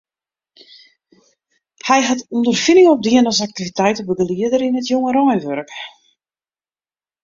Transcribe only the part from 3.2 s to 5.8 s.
as aktiviteitebegelieder yn it jongereinwurk.